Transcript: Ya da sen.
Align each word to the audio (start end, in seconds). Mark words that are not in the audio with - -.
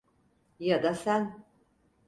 Ya 0.59 0.81
da 0.83 0.95
sen. 0.95 1.45